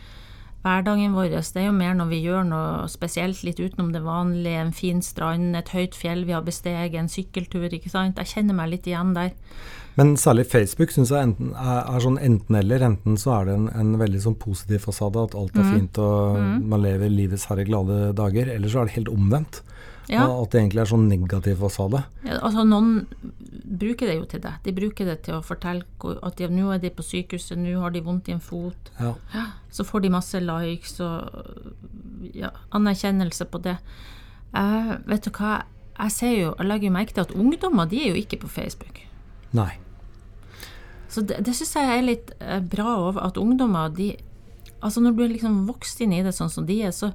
hverdagen 0.63 1.13
vår. 1.15 1.35
Det 1.35 1.61
er 1.61 1.67
jo 1.67 1.75
mer 1.75 1.93
når 1.99 2.09
vi 2.09 2.21
gjør 2.23 2.47
noe 2.49 2.87
spesielt 2.91 3.43
litt 3.45 3.59
utenom 3.59 3.91
det 3.93 4.01
vanlige. 4.07 4.63
En 4.63 4.73
fin 4.75 5.03
strand, 5.05 5.51
et 5.59 5.75
høyt 5.75 5.99
fjell 5.99 6.25
vi 6.25 6.35
har 6.35 6.47
besteget, 6.47 6.97
en 6.97 7.11
sykkeltur, 7.11 7.69
ikke 7.69 7.91
sant. 7.91 8.17
Jeg 8.17 8.33
kjenner 8.33 8.57
meg 8.57 8.73
litt 8.73 8.89
igjen 8.89 9.13
der. 9.17 9.35
Men 9.99 10.13
særlig 10.19 10.45
Facebook 10.47 10.93
syns 10.95 11.11
jeg 11.11 11.27
enten, 11.27 11.51
er, 11.59 11.81
er, 11.83 11.99
sånn 12.03 12.19
enten-eller. 12.23 12.85
Enten 12.87 13.17
så 13.19 13.33
er 13.39 13.49
det 13.49 13.55
en, 13.59 13.65
en, 13.75 13.95
veldig 13.99 14.21
sånn 14.23 14.37
positiv 14.39 14.85
fasade, 14.87 15.25
at 15.27 15.35
alt 15.35 15.57
er 15.57 15.65
mm. 15.65 15.73
fint 15.75 15.99
og 15.99 16.37
mm. 16.39 16.53
man 16.71 16.85
lever 16.85 17.11
livets 17.11 17.49
herre 17.51 17.65
glade 17.67 18.13
dager. 18.15 18.51
Eller 18.53 18.71
så 18.71 18.81
er 18.81 18.89
det 18.89 18.95
helt 18.95 19.11
omvendt. 19.11 19.59
Ja. 20.09 20.23
At 20.25 20.53
det 20.53 20.63
egentlig 20.63 20.81
er 20.81 20.89
sånn 20.89 21.09
negativ 21.09 21.59
fasade. 21.61 22.01
Ja, 22.23 22.39
altså 22.39 22.63
Noen 22.65 23.03
bruker 23.69 24.09
det 24.09 24.15
jo 24.15 24.29
til 24.29 24.41
det. 24.41 24.53
De 24.65 24.73
bruker 24.73 25.09
det 25.11 25.19
til 25.27 25.37
å 25.37 25.43
fortelle 25.45 25.85
at 26.25 26.41
nå 26.49 26.71
er 26.73 26.79
de 26.81 26.89
på 26.95 27.05
sykehuset, 27.05 27.59
nå 27.59 27.75
har 27.83 27.93
de 27.93 28.01
vondt 28.05 28.31
i 28.31 28.33
en 28.33 28.41
fot. 28.41 28.89
Ja. 28.97 29.13
Så 29.69 29.85
får 29.85 30.07
de 30.07 30.13
masse 30.15 30.41
likes 30.41 30.95
og 31.05 31.75
anerkjennelse 32.73 33.45
på 33.51 33.61
det. 33.67 33.77
Uh, 34.49 34.95
vet 35.05 35.27
du 35.27 35.29
hva, 35.35 35.59
jeg 35.99 36.15
ser 36.15 36.33
jo, 36.33 36.55
jeg 36.57 36.71
legger 36.71 36.89
jo 36.89 36.95
merke 36.95 37.13
til 37.13 37.27
at 37.27 37.35
ungdommer 37.37 37.91
de 37.91 38.01
er 38.01 38.15
jo 38.15 38.23
ikke 38.23 38.41
på 38.41 38.49
Facebook. 38.49 39.03
Nei. 39.53 39.75
Så 41.09 41.23
det, 41.25 41.39
det 41.45 41.55
syns 41.57 41.75
jeg 41.75 41.91
er 41.93 42.05
litt 42.05 42.33
eh, 42.39 42.59
bra 42.61 42.95
over 43.07 43.23
at 43.25 43.39
ungdommer 43.41 43.93
de 43.93 44.15
Altså 44.79 45.01
når 45.03 45.15
du 45.17 45.23
er 45.25 45.31
liksom 45.33 45.55
vokst 45.67 45.99
inn 45.99 46.13
i 46.15 46.21
det 46.23 46.31
sånn 46.31 46.51
som 46.53 46.63
de 46.63 46.77
er, 46.87 46.93
så, 46.95 47.09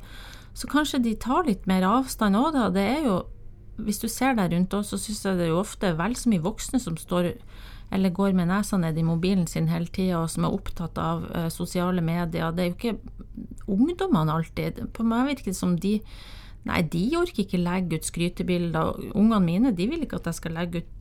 så 0.53 0.69
kanskje 0.69 0.99
de 1.01 1.15
tar 1.17 1.47
litt 1.47 1.63
mer 1.65 1.87
avstand 1.89 2.37
òg, 2.37 2.51
da. 2.53 2.67
Det 2.75 2.83
er 2.85 3.07
jo 3.07 3.15
Hvis 3.81 4.03
du 4.03 4.05
ser 4.13 4.37
deg 4.37 4.53
rundt 4.53 4.75
òg, 4.77 4.85
så 4.85 4.99
syns 5.01 5.23
jeg 5.25 5.39
det 5.39 5.47
er 5.47 5.55
jo 5.55 5.63
ofte 5.63 5.95
vel 5.97 6.13
så 6.15 6.29
mye 6.29 6.45
voksne 6.45 6.83
som 6.83 6.99
står 7.01 7.33
eller 7.95 8.11
går 8.11 8.33
med 8.35 8.49
nesa 8.51 8.79
ned 8.81 8.99
i 8.99 9.07
mobilen 9.07 9.47
sin 9.47 9.69
hele 9.71 9.87
tida, 9.87 10.23
og 10.23 10.31
som 10.33 10.47
er 10.47 10.55
opptatt 10.57 10.99
av 10.99 11.25
uh, 11.31 11.49
sosiale 11.53 12.03
medier. 12.03 12.53
Det 12.55 12.63
er 12.63 12.71
jo 12.71 12.77
ikke 12.77 13.65
ungdommene 13.71 14.35
alltid. 14.35 14.81
På 14.95 15.07
meg 15.07 15.29
virker 15.31 15.53
det 15.53 15.59
som 15.59 15.77
de 15.79 15.99
Nei, 16.65 16.79
de 16.89 17.03
orker 17.21 17.43
ikke 17.43 17.59
legge 17.61 17.99
ut 18.01 18.07
skrytebilder. 18.09 19.11
Ungene 19.13 19.41
mine 19.45 19.73
de 19.77 19.85
vil 19.85 20.07
ikke 20.07 20.17
at 20.17 20.31
jeg 20.31 20.39
skal 20.39 20.55
legge 20.57 20.81
ut 20.81 20.93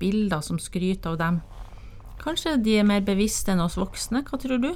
bilder 0.00 0.42
som 0.44 0.58
skryter 0.60 1.14
av 1.14 1.16
dem. 1.16 1.38
Kanskje 2.20 2.58
de 2.60 2.76
er 2.80 2.84
mer 2.84 3.04
bevisste 3.04 3.54
enn 3.54 3.62
oss 3.64 3.78
voksne, 3.80 4.20
hva 4.26 4.38
tror 4.40 4.60
du? 4.60 4.70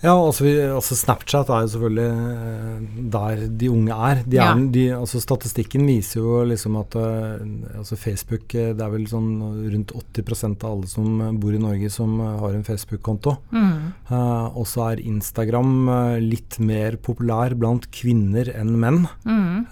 Ja, 0.00 0.14
altså, 0.16 0.46
vi, 0.46 0.54
altså, 0.64 0.96
Snapchat 0.96 1.50
er 1.52 1.66
jo 1.66 1.72
selvfølgelig 1.74 2.06
eh, 2.32 2.84
der 3.12 3.42
de 3.60 3.68
unge 3.68 3.96
er. 4.08 4.22
De 4.24 4.38
er 4.40 4.62
de, 4.72 4.84
altså, 4.96 5.20
statistikken 5.20 5.84
viser 5.88 6.22
jo 6.22 6.38
liksom 6.48 6.78
at 6.80 6.96
uh, 6.96 7.36
altså 7.76 7.98
Facebook 8.00 8.54
eh, 8.56 8.72
Det 8.76 8.84
er 8.84 8.94
vel 8.94 9.04
sånn 9.10 9.28
rundt 9.74 9.92
80% 9.92 10.64
av 10.64 10.78
alle 10.78 10.88
som 10.88 11.20
bor 11.42 11.52
i 11.52 11.60
Norge 11.60 11.92
som 11.92 12.16
har 12.20 12.56
en 12.56 12.64
Facebook-konto. 12.64 13.36
Mm. 13.52 13.92
Uh, 14.08 14.48
og 14.56 14.64
så 14.70 14.86
er 14.88 15.04
Instagram 15.04 15.74
uh, 15.90 16.16
litt 16.16 16.56
mer 16.64 16.96
populær 16.96 17.52
blant 17.60 17.90
kvinner 17.92 18.48
enn 18.56 18.72
menn. 18.80 19.02
Mm. 19.28 19.68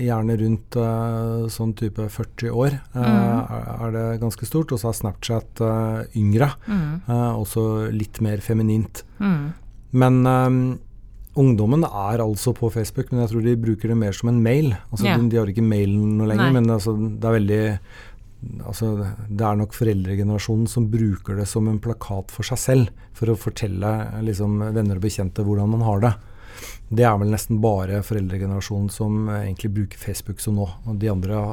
gjerne 0.00 0.34
rundt 0.40 0.76
sånn 1.52 1.72
type 1.78 2.06
40 2.10 2.52
år 2.52 2.76
mm. 2.94 3.04
er, 3.04 3.68
er, 3.74 3.92
det 3.94 4.04
ganske 4.22 4.48
stort. 4.48 4.72
Og 4.72 4.80
så 4.80 4.90
er 4.90 4.98
Snapchat 4.98 5.62
yngre. 6.16 6.50
Mm. 6.64 7.04
også 7.10 7.90
litt 7.92 8.22
mer 8.24 8.40
feminint. 8.44 9.04
Mm. 9.20 9.52
Men 9.94 10.26
um, 10.26 10.58
ungdommen 11.38 11.84
er 11.86 12.22
altså 12.22 12.54
på 12.56 12.70
Facebook, 12.74 13.12
men 13.12 13.24
jeg 13.24 13.32
tror 13.32 13.46
de 13.46 13.54
bruker 13.60 13.90
det 13.90 13.98
mer 13.98 14.16
som 14.16 14.30
en 14.30 14.42
mail. 14.42 14.72
Altså, 14.90 15.06
yeah. 15.06 15.20
de, 15.20 15.30
de, 15.30 15.40
har 15.40 15.50
ikke 15.50 15.66
mailen 15.66 16.18
noe 16.18 16.30
lenger, 16.30 16.50
Nei. 16.50 16.58
men 16.60 16.74
altså, 16.76 16.94
det 16.94 17.30
er 17.30 17.38
veldig 17.38 17.62
altså, 18.68 18.92
Det 19.28 19.46
er 19.48 19.58
nok 19.58 19.74
foreldregenerasjonen 19.74 20.68
som 20.70 20.86
bruker 20.92 21.40
det 21.40 21.48
som 21.50 21.68
en 21.70 21.80
plakat 21.82 22.34
for 22.34 22.46
seg 22.46 22.60
selv, 22.60 23.02
for 23.16 23.32
å 23.32 23.38
fortelle 23.38 23.96
liksom, 24.26 24.62
venner 24.76 25.00
og 25.00 25.06
bekjente 25.06 25.46
hvordan 25.46 25.74
man 25.74 25.84
har 25.86 26.06
det. 26.06 26.14
Det 26.94 27.04
er 27.06 27.14
vel 27.18 27.32
nesten 27.32 27.58
bare 27.62 28.02
foreldregenerasjonen 28.06 28.90
som 28.92 29.28
egentlig 29.40 29.72
bruker 29.74 29.98
Facebook 29.98 30.42
som 30.42 30.58
nå. 30.60 30.68
Og 30.86 30.98
de 31.02 31.10
andre 31.10 31.46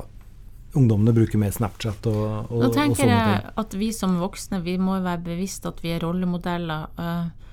ungdommene 0.77 1.13
bruker 1.15 1.39
mer 1.41 1.51
Snapchat 1.51 2.05
og, 2.07 2.51
og, 2.51 2.59
Nå 2.63 2.69
tenker 2.75 3.09
jeg 3.09 3.39
at 3.59 3.73
vi 3.75 3.89
som 3.95 4.19
voksne 4.21 4.61
vi 4.63 4.77
må 4.79 4.99
være 5.03 5.23
bevisst 5.25 5.65
at 5.67 5.81
vi 5.83 5.95
er 5.95 6.03
rollemodeller. 6.05 6.91
Uh, 6.99 7.50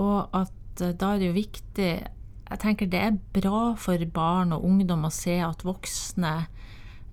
og 0.00 0.34
at 0.34 0.82
eh, 0.82 0.94
da 0.98 1.14
er 1.14 1.22
det 1.22 1.30
jo 1.30 1.36
viktig 1.38 1.90
Jeg 1.94 2.60
tenker 2.62 2.90
det 2.90 3.00
er 3.00 3.20
bra 3.34 3.74
for 3.80 4.00
barn 4.14 4.52
og 4.54 4.64
ungdom 4.66 5.06
å 5.06 5.12
se 5.14 5.38
at 5.42 5.64
voksne 5.66 6.34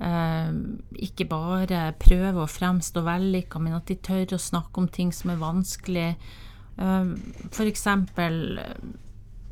eh, 0.01 0.51
ikke 1.07 1.29
bare 1.29 1.83
prøver 2.01 2.41
å 2.43 2.49
fremstå 2.49 3.03
vellykka, 3.05 3.61
men 3.61 3.77
at 3.77 3.87
de 3.89 3.95
tør 3.95 4.35
å 4.35 4.41
snakke 4.41 4.81
om 4.81 4.89
ting 4.91 5.13
som 5.15 5.31
er 5.33 5.39
vanskelig. 5.41 6.09
Eh, 6.77 7.13
F.eks. 7.51 7.87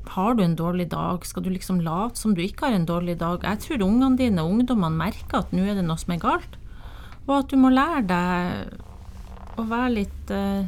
Har 0.10 0.34
du 0.34 0.42
en 0.44 0.58
dårlig 0.58 0.88
dag, 0.90 1.26
skal 1.28 1.46
du 1.46 1.52
liksom 1.54 1.82
late 1.86 2.18
som 2.18 2.34
du 2.34 2.42
ikke 2.42 2.68
har 2.68 2.76
en 2.76 2.88
dårlig 2.90 3.20
dag? 3.22 3.44
Jeg 3.46 3.62
tror 3.66 3.86
ungene 3.86 4.18
dine 4.18 4.44
og 4.44 4.56
ungdommene 4.56 4.98
merker 4.98 5.44
at 5.44 5.54
nå 5.54 5.68
er 5.68 5.78
det 5.78 5.86
noe 5.86 6.00
som 6.02 6.16
er 6.16 6.24
galt, 6.24 6.58
og 7.28 7.36
at 7.44 7.52
du 7.52 7.60
må 7.62 7.70
lære 7.70 8.06
deg 8.10 9.60
å 9.60 9.66
være 9.70 9.96
litt 10.00 10.34
eh, 10.34 10.66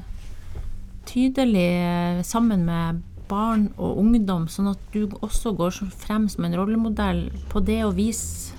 tydelig 1.09 1.69
eh, 1.77 2.21
sammen 2.27 2.65
med 2.67 3.01
barn 3.31 3.69
og 3.79 4.01
ungdom, 4.01 4.47
sånn 4.51 4.73
at 4.73 4.81
du 4.91 5.05
også 5.21 5.53
går 5.55 5.77
frem 5.95 6.27
som 6.31 6.45
en 6.47 6.57
rollemodell 6.59 7.29
på 7.51 7.63
det 7.63 7.79
å 7.85 7.93
vise 7.95 8.57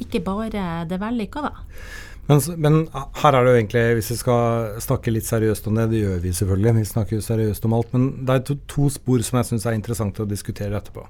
ikke 0.00 0.24
bare 0.24 0.64
det 0.88 0.98
vellykka, 0.98 1.44
da. 1.44 1.52
Men, 2.24 2.40
men, 2.56 2.76
her 3.20 3.36
er 3.36 3.44
det 3.44 3.52
jo 3.52 3.58
egentlig, 3.58 3.82
hvis 3.98 4.10
vi 4.14 4.16
skal 4.16 4.78
snakke 4.80 5.12
litt 5.12 5.26
seriøst 5.28 5.66
om 5.68 5.76
det, 5.76 5.90
det 5.92 6.00
gjør 6.00 6.22
vi 6.22 6.32
selvfølgelig, 6.32 6.72
vi 6.78 6.86
snakker 6.88 7.18
jo 7.18 7.26
seriøst 7.26 7.66
om 7.68 7.76
alt, 7.76 7.92
men 7.92 8.06
det 8.24 8.38
er 8.38 8.46
to, 8.48 8.56
to 8.70 8.88
spor 8.92 9.24
som 9.26 9.40
jeg 9.40 9.50
syns 9.50 9.66
er 9.68 9.76
interessant 9.76 10.22
å 10.24 10.28
diskutere 10.28 10.78
etterpå. 10.80 11.04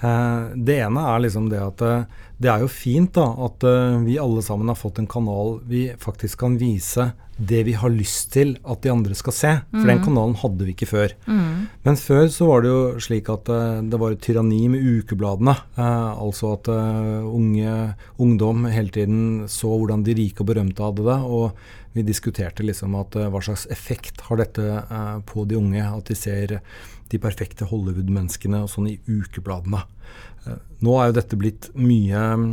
Eh, 0.00 0.56
det 0.56 0.78
ene 0.80 1.02
er 1.12 1.24
liksom 1.24 1.48
det 1.52 1.60
at 1.60 1.82
eh, 1.84 2.04
det 2.40 2.48
er 2.48 2.62
jo 2.64 2.70
fint 2.72 3.12
da, 3.16 3.26
at 3.46 3.64
eh, 3.68 3.98
vi 4.06 4.20
alle 4.20 4.42
sammen 4.44 4.70
har 4.72 4.78
fått 4.78 5.02
en 5.02 5.10
kanal 5.10 5.58
vi 5.68 5.90
faktisk 6.00 6.40
kan 6.40 6.56
vise 6.60 7.10
det 7.40 7.62
vi 7.64 7.72
har 7.76 7.92
lyst 7.92 8.34
til 8.34 8.54
at 8.68 8.82
de 8.84 8.90
andre 8.92 9.16
skal 9.16 9.32
se. 9.32 9.50
For 9.72 9.84
mm. 9.84 9.88
den 9.88 10.00
kanalen 10.04 10.36
hadde 10.42 10.66
vi 10.66 10.74
ikke 10.74 10.88
før. 10.90 11.14
Mm. 11.24 11.68
Men 11.86 11.96
før 11.96 12.26
så 12.32 12.48
var 12.50 12.64
det 12.64 12.72
jo 12.72 12.82
slik 13.00 13.30
at 13.32 13.48
det 13.88 14.00
var 14.00 14.12
et 14.12 14.20
tyranni 14.24 14.66
med 14.72 14.84
ukebladene. 14.84 15.54
Eh, 15.72 16.10
altså 16.20 16.54
at 16.58 16.68
unge, 16.68 17.76
ungdom 18.20 18.68
hele 18.68 18.92
tiden 18.92 19.22
så 19.48 19.72
hvordan 19.72 20.04
de 20.04 20.16
rike 20.20 20.44
og 20.44 20.50
berømte 20.52 20.84
hadde 20.84 21.06
det. 21.08 21.18
Og 21.24 21.96
vi 21.96 22.04
diskuterte 22.06 22.64
liksom 22.64 22.92
at 23.00 23.16
hva 23.32 23.40
slags 23.44 23.64
effekt 23.72 24.20
har 24.28 24.40
dette 24.40 24.84
på 25.28 25.48
de 25.48 25.56
unge. 25.60 25.80
At 25.80 26.12
de 26.12 26.16
ser 26.20 26.60
de 27.10 27.20
perfekte 27.22 27.68
Hollywood-menneskene 27.72 28.60
og 28.64 28.70
sånn 28.70 28.92
i 28.92 29.00
ukebladene. 29.08 29.80
Eh, 30.46 30.58
nå 30.84 30.96
er 30.96 31.10
jo 31.10 31.16
dette 31.20 31.38
blitt 31.40 31.70
mye 31.78 32.24
mm, 32.40 32.50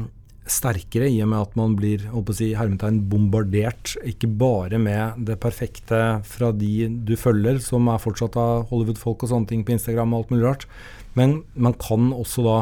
sterkere 0.47 1.09
i 1.11 1.19
og 1.23 1.31
med 1.31 1.43
at 1.43 1.57
man 1.59 1.73
blir 1.75 2.05
si, 2.35 2.53
hermetegn 2.55 3.01
bombardert 3.11 3.97
ikke 4.07 4.29
bare 4.39 4.79
med 4.79 5.19
det 5.27 5.39
perfekte 5.43 6.21
fra 6.27 6.53
de 6.55 6.87
du 7.07 7.15
følger, 7.19 7.59
som 7.63 7.89
er 7.91 8.03
fortsatt 8.03 8.37
av 8.39 8.69
Hollywood-folk 8.71 9.25
og 9.25 9.33
sånne 9.33 9.51
ting 9.51 9.65
på 9.67 9.75
Instagram 9.75 10.13
og 10.13 10.23
alt 10.23 10.31
mulig 10.31 10.47
rart, 10.47 10.69
men 11.19 11.41
man 11.55 11.75
kan 11.81 12.13
også 12.15 12.47
da 12.47 12.57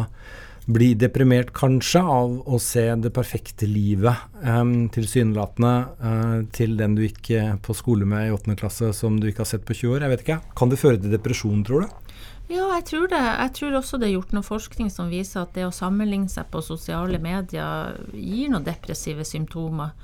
bli 0.66 0.96
deprimert 0.98 1.52
kanskje 1.54 2.02
av 2.02 2.40
å 2.50 2.58
se 2.62 2.88
det 2.98 3.12
perfekte 3.14 3.68
livet 3.70 4.18
um, 4.42 4.88
tilsynelatende 4.90 5.74
uh, 6.02 6.40
til 6.56 6.74
den 6.80 6.96
du 6.98 7.04
gikk 7.04 7.30
på 7.62 7.76
skole 7.78 8.08
med 8.10 8.32
i 8.32 8.34
8. 8.34 8.56
klasse 8.58 8.90
som 8.98 9.20
du 9.22 9.30
ikke 9.30 9.44
har 9.44 9.52
sett 9.52 9.68
på 9.68 9.78
20 9.78 9.94
år. 9.94 10.08
Jeg 10.08 10.14
vet 10.16 10.26
ikke. 10.26 10.40
Kan 10.58 10.74
det 10.74 10.82
føre 10.82 10.98
til 10.98 11.14
depresjon, 11.14 11.62
tror 11.68 11.86
du? 11.86 12.05
Ja, 12.46 12.68
jeg 12.76 12.86
tror 12.92 13.08
det. 13.10 13.22
Jeg 13.22 13.54
tror 13.58 13.80
også 13.80 13.98
det 13.98 14.10
er 14.10 14.18
gjort 14.20 14.36
noe 14.36 14.46
forskning 14.46 14.92
som 14.94 15.10
viser 15.10 15.42
at 15.42 15.56
det 15.58 15.66
å 15.66 15.74
sammenligne 15.74 16.30
seg 16.30 16.52
på 16.54 16.62
sosiale 16.62 17.18
medier 17.22 17.96
gir 18.14 18.52
noen 18.54 18.68
depressive 18.68 19.26
symptomer. 19.26 19.96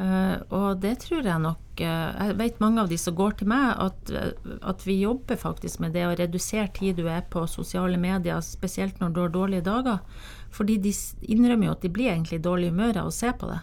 Uh, 0.00 0.40
og 0.56 0.80
det 0.80 0.94
tror 1.02 1.20
jeg 1.20 1.40
nok 1.44 1.80
uh, 1.84 2.14
Jeg 2.16 2.36
vet 2.38 2.62
mange 2.62 2.80
av 2.80 2.88
de 2.88 2.96
som 2.96 3.12
går 3.12 3.34
til 3.36 3.50
meg, 3.52 3.74
at, 3.76 4.12
at, 4.64 4.86
vi 4.88 4.96
jobber 5.02 5.36
faktisk 5.36 5.82
med 5.84 5.92
det 5.92 6.06
å 6.08 6.14
redusere 6.16 6.70
tid 6.72 6.96
du 6.96 7.04
er 7.12 7.26
på 7.28 7.44
sosiale 7.44 8.00
medier, 8.00 8.40
spesielt 8.40 9.02
når 9.02 9.12
du 9.12 9.20
har 9.20 9.34
dårlige 9.36 9.66
dager. 9.68 10.00
Fordi 10.52 10.78
de 10.80 10.94
innrømmer 11.28 11.68
jo 11.68 11.76
at 11.76 11.84
de 11.84 11.92
blir 11.92 12.14
egentlig 12.14 12.40
i 12.40 12.46
dårlig 12.48 12.72
humør 12.72 13.04
av 13.04 13.12
å 13.12 13.14
se 13.14 13.34
på 13.36 13.52
det. 13.52 13.60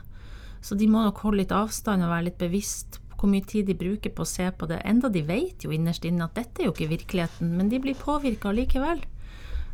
Så 0.61 0.77
de 0.77 0.87
må 0.91 1.01
nok 1.01 1.23
holde 1.25 1.41
litt 1.41 1.55
avstand 1.55 2.05
og 2.05 2.13
være 2.13 2.29
litt 2.29 2.41
bevisst 2.41 3.01
hvor 3.19 3.31
mye 3.31 3.45
tid 3.45 3.67
de 3.67 3.75
bruker 3.77 4.13
på 4.15 4.23
å 4.23 4.29
se 4.29 4.47
på 4.55 4.67
det. 4.69 4.81
Enda 4.87 5.11
de 5.11 5.23
vet 5.27 5.65
jo 5.65 5.73
innerst 5.75 6.07
inne 6.07 6.25
at 6.25 6.37
dette 6.39 6.61
er 6.61 6.69
jo 6.69 6.73
ikke 6.75 6.91
virkeligheten, 6.93 7.51
men 7.59 7.71
de 7.71 7.81
blir 7.83 7.97
påvirka 7.99 8.53
likevel. 8.55 9.03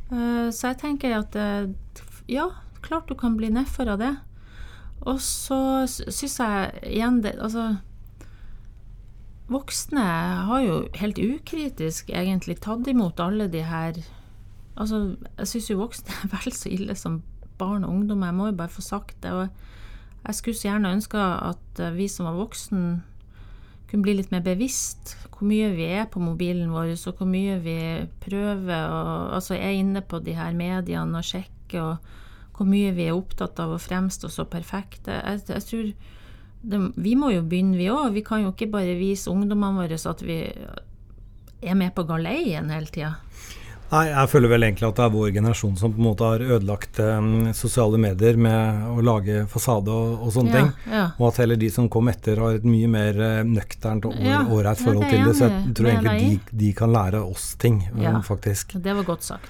så 0.09 0.69
jeg 0.69 0.77
tenker 0.81 1.15
at 1.17 1.37
ja, 2.29 2.49
klart 2.85 3.09
du 3.09 3.15
kan 3.17 3.37
bli 3.37 3.49
nedfor 3.53 3.89
av 3.93 4.01
det. 4.01 4.13
Og 5.05 5.19
så 5.21 5.85
syns 5.87 6.39
jeg 6.39 6.71
igjen 6.87 7.19
det 7.21 7.35
Altså 7.43 7.75
Voksne 9.51 10.05
har 10.47 10.61
jo 10.63 10.77
helt 10.97 11.19
ukritisk 11.21 12.09
egentlig 12.09 12.57
tatt 12.63 12.87
imot 12.89 13.19
alle 13.21 13.45
de 13.51 13.61
her 13.67 13.99
Altså, 14.75 15.15
jeg 15.37 15.47
syns 15.51 15.69
jo 15.69 15.77
voksne 15.79 16.15
er 16.25 16.31
vel 16.33 16.55
så 16.55 16.71
ille 16.73 16.95
som 16.99 17.21
barn 17.55 17.85
og 17.87 17.93
ungdom. 17.93 18.25
Jeg 18.27 18.35
må 18.35 18.49
jo 18.49 18.57
bare 18.59 18.73
få 18.73 18.81
sagt 18.83 19.21
det. 19.23 19.31
Og 19.31 19.47
jeg 20.25 20.35
skulle 20.35 20.57
så 20.59 20.67
gjerne 20.67 20.91
ønske 20.97 21.21
at 21.21 21.79
vi 21.95 22.09
som 22.11 22.27
var 22.27 22.35
voksen, 22.35 22.81
kunne 23.89 24.05
bli 24.05 24.17
litt 24.17 24.31
mer 24.33 24.43
bevisst 24.45 25.15
hvor 25.35 25.49
mye 25.49 25.67
vi 25.75 25.89
er 25.91 26.05
på 26.07 26.21
mobilen 26.23 26.71
vår, 26.71 26.93
og 26.95 27.19
hvor 27.19 27.27
mye 27.27 27.57
vi 27.59 27.79
prøver 28.23 28.85
og 28.87 29.35
altså 29.35 29.57
er 29.57 29.75
inne 29.75 29.99
på 30.01 30.21
de 30.23 30.35
her 30.37 30.55
mediene 30.55 31.19
og 31.19 31.27
sjekker. 31.27 31.81
og 31.81 31.97
hvor 32.55 32.67
mye 32.69 32.93
vi 32.95 33.09
er 33.09 33.17
opptatt 33.17 33.59
av 33.59 33.73
å 33.75 33.81
fremstå 33.81 34.29
så 34.31 34.45
perfekte. 34.47 35.11
Jeg, 35.11 35.41
jeg 35.49 35.63
tror 35.69 35.89
det, 36.65 36.79
Vi 36.95 37.15
må 37.19 37.31
jo 37.33 37.43
begynne, 37.43 37.77
vi 37.77 37.89
òg. 37.91 38.13
Vi 38.15 38.23
kan 38.23 38.45
jo 38.45 38.53
ikke 38.53 38.71
bare 38.71 38.95
vise 38.97 39.29
ungdommene 39.29 39.83
våre 39.83 39.99
at 39.99 40.23
vi 40.23 40.39
er 41.61 41.75
med 41.75 41.93
på 41.95 42.05
galeien 42.07 42.71
hele 42.71 42.87
tida. 42.87 43.15
Nei, 43.91 44.07
jeg 44.09 44.29
føler 44.31 44.49
vel 44.49 44.65
egentlig 44.65 44.87
at 44.87 44.97
det 44.97 45.03
er 45.05 45.13
vår 45.13 45.29
generasjon 45.35 45.75
som 45.77 45.93
på 45.93 46.01
en 46.01 46.07
måte 46.07 46.25
har 46.25 46.41
ødelagt 46.41 46.99
um, 47.05 47.29
sosiale 47.55 47.99
medier 48.01 48.39
med 48.41 48.87
å 48.89 49.03
lage 49.05 49.43
fasade 49.51 49.93
og, 49.93 50.25
og 50.25 50.33
sånne 50.33 50.51
ja, 50.51 50.57
ting. 50.57 50.71
Ja. 50.89 51.05
Og 51.19 51.27
at 51.29 51.39
heller 51.43 51.61
de 51.61 51.69
som 51.73 51.91
kom 51.93 52.09
etter 52.09 52.41
har 52.41 52.57
et 52.57 52.65
mye 52.65 52.89
mer 52.91 53.21
uh, 53.21 53.43
nøkternt 53.45 54.09
og 54.09 54.17
ja, 54.25 54.41
ålreit 54.41 54.81
forhold 54.81 55.07
til 55.11 55.21
det. 55.29 55.37
Så 55.37 55.47
jeg 55.51 55.77
tror 55.77 55.93
egentlig 55.93 56.17
de, 56.25 56.57
de, 56.65 56.73
kan 56.81 56.93
lære 56.97 57.21
oss 57.21 57.53
ting, 57.61 57.83
um, 57.93 58.21
faktisk. 58.25 58.77
Det 58.81 58.97
var 58.97 59.07
godt 59.13 59.29
sagt. 59.29 59.49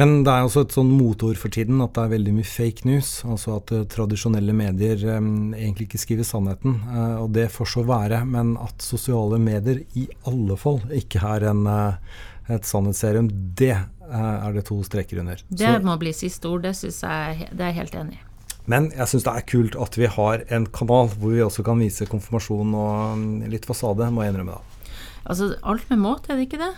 Men 0.00 0.22
det 0.24 0.32
er 0.32 0.46
også 0.46 0.62
et 0.64 0.72
sånn 0.72 0.88
motord 0.88 1.36
for 1.36 1.52
tiden 1.52 1.82
at 1.84 1.92
det 1.96 2.06
er 2.06 2.12
veldig 2.14 2.32
mye 2.38 2.48
fake 2.48 2.86
news. 2.88 3.10
Altså 3.28 3.58
at 3.58 3.72
uh, 3.74 3.82
tradisjonelle 3.92 4.54
medier 4.56 5.02
um, 5.18 5.52
egentlig 5.58 5.90
ikke 5.90 6.00
skriver 6.00 6.28
sannheten. 6.28 6.78
Uh, 6.86 7.18
og 7.26 7.32
det 7.36 7.50
får 7.52 7.74
så 7.74 7.84
være, 7.90 8.22
men 8.30 8.54
at 8.62 8.84
sosiale 8.84 9.42
medier 9.42 9.82
i 9.98 10.06
alle 10.30 10.56
fall 10.60 10.80
ikke 10.96 11.20
er 11.34 11.50
en, 11.50 11.66
uh, 11.68 12.22
et 12.50 12.66
sannhetsserum, 12.66 13.30
det 13.58 13.74
er 13.76 14.52
det 14.54 14.66
to 14.68 14.80
streker 14.84 15.22
under. 15.22 15.40
Det 15.48 15.72
må 15.86 15.96
bli 16.00 16.12
siste 16.16 16.50
ord, 16.50 16.64
det 16.66 16.74
synes 16.76 17.00
jeg 17.02 17.48
det 17.52 17.62
er 17.62 17.72
jeg 17.72 17.80
helt 17.80 17.98
enig 18.02 18.18
i. 18.18 18.22
Men 18.70 18.92
jeg 18.94 19.10
syns 19.10 19.24
det 19.26 19.34
er 19.34 19.48
kult 19.48 19.76
at 19.80 19.96
vi 19.98 20.06
har 20.10 20.44
en 20.54 20.68
kanal 20.70 21.10
hvor 21.16 21.34
vi 21.34 21.42
også 21.42 21.64
kan 21.66 21.80
vise 21.82 22.06
konfirmasjon 22.06 22.76
og 22.78 23.48
litt 23.50 23.66
fasade, 23.66 24.06
må 24.14 24.22
jeg 24.22 24.34
innrømme 24.34 24.58
da. 24.58 24.88
Altså 25.22 25.52
alt 25.62 25.88
med 25.90 26.02
måte, 26.02 26.30
er 26.30 26.38
det 26.38 26.48
ikke 26.48 26.62
det? 26.62 26.72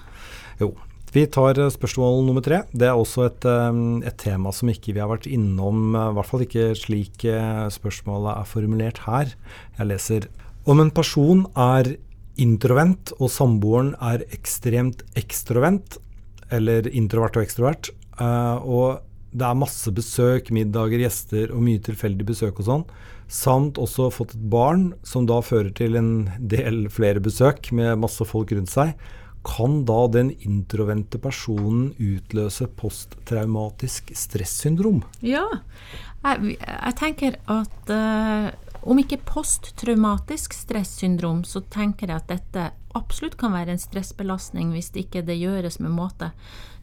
Jo, 0.60 0.72
vi 1.14 1.22
tar 1.30 1.58
eh, 1.62 1.70
spørsmål 1.70 2.24
nummer 2.26 2.42
tre. 2.42 2.64
Det 2.74 2.88
er 2.88 2.98
også 2.98 3.28
et, 3.28 3.44
eh, 3.46 3.76
et, 4.08 4.16
tema 4.18 4.50
som 4.52 4.70
ikke 4.72 4.96
vi 4.96 5.02
har 5.02 5.10
vært 5.12 5.28
innom, 5.30 5.92
eh, 5.94 6.08
i 6.10 6.16
hvert 6.16 6.30
fall 6.30 6.42
ikke 6.42 6.72
slik 6.78 7.26
spørsmålet 7.70 8.32
er 8.32 8.48
formulert 8.50 9.04
her. 9.04 9.36
Jeg 9.78 9.90
leser 9.92 10.26
om 10.66 10.80
en 10.80 10.90
person 10.90 11.44
er 11.54 11.94
introvent 12.40 13.12
og 13.20 13.30
samboeren 13.32 13.94
er 14.02 14.24
ekstremt 14.34 15.04
ekstrovent, 15.18 15.98
eller 16.54 16.86
introvert 16.92 17.38
og 17.38 17.46
ekstrovert, 17.46 17.90
og 18.20 19.02
det 19.34 19.46
er 19.48 19.58
masse 19.58 19.90
besøk, 19.94 20.52
middager, 20.54 21.02
gjester 21.02 21.50
og 21.54 21.64
mye 21.66 21.82
tilfeldig 21.82 22.26
besøk 22.28 22.60
og 22.62 22.68
sånn, 22.68 22.86
samt 23.30 23.80
også 23.82 24.10
fått 24.14 24.36
et 24.36 24.46
barn 24.52 24.92
som 25.06 25.26
da 25.26 25.40
fører 25.42 25.72
til 25.74 25.98
en 25.98 26.12
del 26.38 26.84
flere 26.92 27.22
besøk 27.24 27.72
med 27.74 27.98
masse 28.02 28.26
folk 28.28 28.52
rundt 28.54 28.70
seg, 28.70 28.94
kan 29.44 29.82
da 29.84 30.06
den 30.08 30.30
introvente 30.46 31.18
personen 31.20 31.90
utløse 32.00 32.68
posttraumatisk 32.80 34.14
stressyndrom? 34.16 35.02
Ja, 35.20 35.44
jeg, 36.24 36.56
jeg 36.56 36.94
tenker 37.00 37.36
at 37.52 37.92
uh, 37.92 38.48
om 38.84 39.00
ikke 39.00 39.22
posttraumatisk 39.26 40.54
stressyndrom, 40.56 41.42
så 41.48 41.62
tenker 41.72 42.10
jeg 42.10 42.22
at 42.22 42.32
dette 42.32 42.70
absolutt 42.94 43.38
kan 43.40 43.54
være 43.54 43.74
en 43.74 43.82
stressbelastning 43.82 44.74
hvis 44.74 44.92
det 44.94 45.06
ikke 45.06 45.24
det 45.26 45.38
gjøres 45.40 45.80
med 45.82 45.94
måte. 45.96 46.32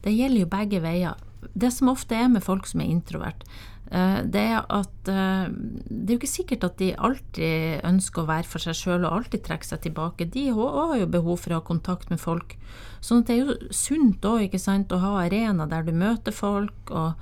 Det 0.04 0.14
gjelder 0.14 0.44
jo 0.44 0.50
begge 0.52 0.82
veier. 0.84 1.20
Det 1.54 1.72
som 1.74 1.90
ofte 1.90 2.14
er 2.14 2.28
med 2.30 2.44
folk 2.44 2.68
som 2.70 2.82
er 2.82 2.90
introvert, 2.92 3.46
Eh, 3.92 4.20
det 4.24 4.42
er 4.54 4.62
at 4.72 5.08
eh, 5.12 5.52
det 5.52 6.06
er 6.06 6.14
jo 6.14 6.20
ikke 6.22 6.30
sikkert 6.30 6.64
at 6.64 6.78
de 6.80 6.94
alltid 6.96 7.82
ønsker 7.84 8.22
å 8.22 8.30
være 8.30 8.48
for 8.48 8.64
seg 8.64 8.78
sjøl 8.78 9.04
og 9.04 9.18
alltid 9.18 9.44
trekke 9.44 9.68
seg 9.68 9.82
tilbake. 9.84 10.30
De 10.32 10.46
har 10.56 10.94
jo 10.96 11.10
behov 11.12 11.42
for 11.42 11.52
å 11.52 11.60
ha 11.60 11.66
kontakt 11.66 12.08
med 12.12 12.22
folk. 12.22 12.56
Sånn 13.04 13.20
at 13.20 13.28
det 13.28 13.36
er 13.36 13.42
jo 13.42 13.72
sunt 13.74 14.24
òg, 14.24 14.46
ikke 14.46 14.62
sant, 14.62 14.94
å 14.94 15.02
ha 15.02 15.16
arena 15.26 15.68
der 15.68 15.84
du 15.84 15.92
møter 15.92 16.32
folk 16.32 16.92
og 16.94 17.20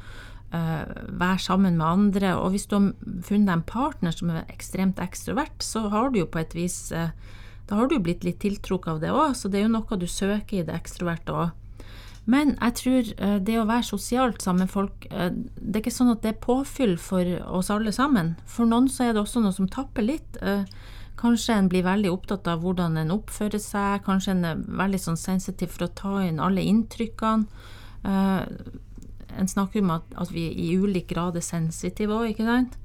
være 0.50 1.38
sammen 1.38 1.76
med 1.78 1.86
andre. 1.86 2.32
Og 2.42 2.50
hvis 2.50 2.64
du 2.66 2.74
har 2.74 2.88
funnet 3.22 3.46
deg 3.46 3.52
en 3.54 3.66
partner 3.68 4.14
som 4.14 4.32
er 4.34 4.48
ekstremt 4.50 4.98
ekstrovert, 4.98 5.62
så 5.62 5.84
har 5.92 6.10
du 6.10 6.18
jo 6.20 6.26
på 6.26 6.40
et 6.42 6.56
vis 6.58 6.88
uh, 6.90 7.12
Da 7.70 7.78
har 7.78 7.86
du 7.86 7.94
jo 7.94 8.02
blitt 8.02 8.24
litt 8.26 8.40
tiltrukket 8.42 8.96
av 8.96 8.98
det 8.98 9.12
òg, 9.14 9.36
så 9.38 9.46
det 9.46 9.60
er 9.60 9.68
jo 9.68 9.74
noe 9.76 9.98
du 10.00 10.08
søker 10.10 10.58
i 10.58 10.64
det 10.66 10.74
ekstroverte 10.74 11.36
òg. 11.36 11.52
Men 12.30 12.54
jeg 12.58 12.76
tror 12.78 13.10
eh, 13.16 13.36
det 13.42 13.58
å 13.58 13.66
være 13.68 13.86
sosialt 13.86 14.44
sammen 14.44 14.66
med 14.66 14.72
folk 14.72 15.06
eh, 15.10 15.32
Det 15.32 15.78
er 15.78 15.82
ikke 15.82 15.94
sånn 15.94 16.12
at 16.12 16.22
det 16.24 16.34
er 16.34 16.42
påfyll 16.44 16.96
for 17.00 17.26
oss 17.48 17.70
alle 17.72 17.92
sammen. 17.96 18.34
For 18.46 18.68
noen 18.68 18.90
så 18.92 19.08
er 19.08 19.14
det 19.14 19.22
også 19.24 19.42
noe 19.44 19.56
som 19.56 19.70
tapper 19.70 20.06
litt. 20.06 20.38
Eh, 20.44 20.66
kanskje 21.20 21.56
en 21.56 21.70
blir 21.72 21.86
veldig 21.86 22.12
opptatt 22.12 22.48
av 22.50 22.62
hvordan 22.64 23.00
en 23.00 23.14
oppfører 23.16 23.62
seg. 23.62 24.04
Kanskje 24.06 24.36
en 24.36 24.46
er 24.52 24.62
veldig 24.82 25.00
sånn 25.06 25.20
sensitiv 25.20 25.74
for 25.74 25.88
å 25.88 25.94
ta 26.02 26.14
inn 26.26 26.40
alle 26.42 26.64
inntrykkene. 26.64 27.66
En 29.40 29.48
snakker 29.48 29.80
om 29.82 29.94
at, 29.96 30.06
at 30.20 30.30
vi 30.34 30.46
i 30.52 30.74
ulik 30.76 31.08
grad 31.14 31.38
er 31.40 31.44
sensitive 31.44 32.14
òg, 32.14 32.34
ikke 32.34 32.46
sant. 32.46 32.76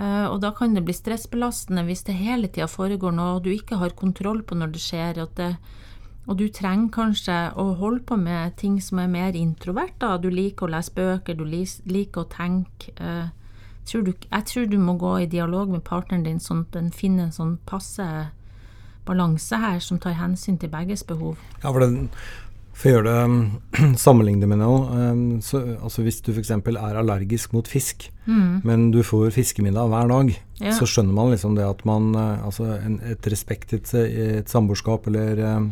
Og 0.00 0.38
da 0.40 0.48
kan 0.56 0.72
det 0.72 0.86
bli 0.86 0.94
stressbelastende 0.96 1.82
hvis 1.84 2.06
det 2.06 2.14
hele 2.16 2.48
tida 2.48 2.64
foregår 2.64 3.12
noe 3.12 3.42
du 3.44 3.50
ikke 3.52 3.76
har 3.76 3.92
kontroll 3.92 4.40
på 4.40 4.56
når 4.56 4.70
det 4.72 4.80
skjer. 4.80 5.20
det 5.36 5.50
og 6.30 6.38
du 6.38 6.44
trenger 6.54 6.90
kanskje 6.94 7.36
å 7.58 7.72
holde 7.80 8.04
på 8.06 8.16
med 8.18 8.54
ting 8.60 8.78
som 8.82 9.00
er 9.02 9.10
mer 9.10 9.34
introvert. 9.34 9.94
da. 9.98 10.16
Du 10.18 10.30
liker 10.30 10.66
å 10.66 10.74
lese 10.76 10.94
bøker, 10.94 11.34
du 11.34 11.44
liker 11.44 12.22
å 12.22 12.30
tenke. 12.30 12.92
Eh, 12.96 13.26
tror 13.84 14.04
du, 14.06 14.12
jeg 14.14 14.44
tror 14.46 14.66
du 14.66 14.78
må 14.78 14.94
gå 14.94 15.16
i 15.22 15.26
dialog 15.26 15.68
med 15.68 15.82
partneren 15.82 16.22
din 16.24 16.38
sånn 16.38 16.62
at 16.62 16.72
den 16.72 16.92
finner 16.94 17.26
en 17.26 17.34
sånn 17.34 17.58
passe 17.66 18.06
balanse 19.04 19.58
her 19.58 19.80
som 19.82 19.98
tar 19.98 20.14
hensyn 20.14 20.58
til 20.58 20.70
begges 20.70 21.02
behov. 21.02 21.36
Ja, 21.64 21.72
for 21.72 21.80
den, 21.80 22.08
For 22.72 22.88
å 22.88 22.92
gjøre 22.96 23.12
det 23.12 23.96
sammenligne 24.00 24.48
med 24.48 24.58
noe, 24.62 25.10
um, 25.12 25.24
så, 25.44 25.60
altså 25.84 26.02
hvis 26.06 26.22
du 26.24 26.30
f.eks. 26.32 26.50
er 26.54 26.98
allergisk 27.02 27.52
mot 27.56 27.68
fisk, 27.68 28.08
Mm. 28.22 28.60
men 28.62 28.82
du 28.94 29.00
får 29.02 29.32
fiskemiddag 29.34 29.88
hver 29.90 30.06
dag, 30.06 30.28
Ja. 30.62 30.70
så 30.70 30.86
skjønner 30.86 31.10
man 31.16 31.32
liksom 31.32 31.56
det 31.56 31.64
at 31.66 31.80
man 31.84 32.14
eh, 32.14 32.44
Altså 32.46 32.68
en, 32.78 33.00
et 33.02 33.26
respekt 33.26 33.72
i 33.74 33.80
et, 33.80 33.90
et 33.98 34.46
samboerskap 34.48 35.08
eller 35.10 35.40
eh, 35.42 35.64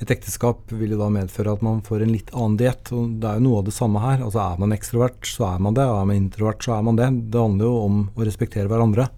et 0.00 0.08
ekteskap 0.14 0.72
vil 0.72 0.94
jo 0.94 1.02
da 1.02 1.10
medføre 1.12 1.52
at 1.52 1.60
man 1.60 1.82
får 1.84 2.06
en 2.06 2.14
litt 2.14 2.32
annen 2.32 2.56
diett. 2.56 2.88
Og 2.96 3.18
det 3.20 3.28
er 3.28 3.36
jo 3.36 3.44
noe 3.44 3.58
av 3.60 3.66
det 3.68 3.74
samme 3.76 4.00
her. 4.00 4.22
Altså 4.24 4.40
er 4.40 4.56
man 4.64 4.72
ekstrovert, 4.72 5.20
så 5.28 5.50
er 5.52 5.60
man 5.60 5.76
det. 5.76 5.84
Er 5.84 6.08
man 6.08 6.16
introvert, 6.16 6.64
så 6.64 6.78
er 6.78 6.86
man 6.88 6.96
det. 6.96 7.10
Det 7.28 7.44
handler 7.44 7.68
jo 7.68 7.76
om 7.84 8.00
å 8.16 8.24
respektere 8.24 8.72
hverandre. 8.72 9.10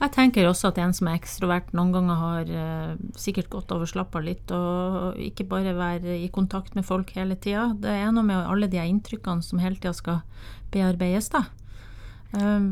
Jeg 0.00 0.12
tenker 0.14 0.46
også 0.48 0.70
at 0.70 0.78
en 0.80 0.94
som 0.96 1.10
er 1.10 1.18
ekstrovert, 1.18 1.74
noen 1.76 1.90
ganger 1.92 2.20
har 2.22 2.52
eh, 2.56 2.92
sikkert 3.20 3.50
gått 3.52 3.72
over 3.74 3.88
slappa 3.88 4.22
litt, 4.24 4.48
og 4.48 5.18
ikke 5.20 5.44
bare 5.50 5.74
være 5.76 6.14
i 6.24 6.30
kontakt 6.32 6.72
med 6.74 6.86
folk 6.88 7.12
hele 7.18 7.36
tida. 7.36 7.74
Det 7.76 7.92
er 7.92 8.08
noe 8.16 8.24
med 8.24 8.40
alle 8.40 8.70
de 8.72 8.80
inntrykkene 8.80 9.44
som 9.44 9.60
hele 9.60 9.76
tida 9.76 9.92
skal 9.96 10.22
bearbeides, 10.72 11.28
da. 11.34 11.44
Um, 12.32 12.70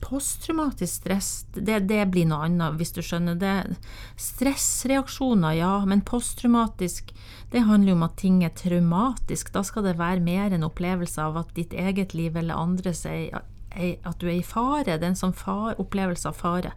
Posttraumatisk 0.00 1.02
stress, 1.02 1.28
det, 1.52 1.82
det 1.90 2.00
blir 2.08 2.24
noe 2.30 2.46
annet, 2.46 2.78
hvis 2.78 2.94
du 2.96 3.02
skjønner. 3.04 3.34
det. 3.36 3.76
Stressreaksjoner, 4.16 5.58
ja, 5.58 5.72
men 5.84 6.00
posttraumatisk, 6.06 7.12
det 7.52 7.66
handler 7.66 7.92
jo 7.92 7.98
om 7.98 8.06
at 8.06 8.16
ting 8.22 8.40
er 8.46 8.54
traumatisk. 8.56 9.52
Da 9.52 9.62
skal 9.66 9.84
det 9.90 9.98
være 10.00 10.24
mer 10.24 10.54
en 10.54 10.64
opplevelse 10.64 11.20
av 11.20 11.36
at 11.42 11.52
ditt 11.58 11.76
eget 11.76 12.14
liv 12.16 12.38
eller 12.38 12.56
andres 12.56 13.04
er- 13.06 13.42
at 13.72 14.18
du 14.20 14.28
er 14.28 14.38
i 14.38 14.46
fare. 14.46 14.96
Det 14.98 15.04
er 15.04 15.10
en 15.12 15.18
sånn 15.18 15.36
far, 15.36 15.76
opplevelse 15.80 16.30
av 16.30 16.38
fare. 16.38 16.72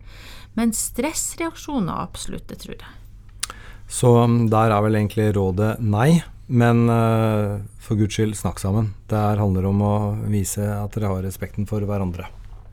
Men 0.58 0.74
stressreaksjoner, 0.76 1.94
absolutt, 2.04 2.48
det 2.52 2.62
tror 2.64 2.76
jeg. 2.78 3.56
Så 3.92 4.14
um, 4.24 4.46
der 4.52 4.72
er 4.72 4.84
vel 4.86 4.98
egentlig 5.00 5.32
rådet 5.36 5.76
nei. 5.84 6.22
Men 6.52 6.84
uh, 6.92 7.60
for 7.80 8.00
guds 8.00 8.18
skyld, 8.18 8.36
snakk 8.40 8.60
sammen. 8.60 8.92
Det 9.12 9.20
her 9.20 9.40
handler 9.40 9.70
om 9.70 9.82
å 9.84 9.96
vise 10.32 10.64
at 10.64 10.96
dere 10.96 11.12
har 11.12 11.24
respekten 11.24 11.68
for 11.68 11.84
hverandre. 11.88 12.28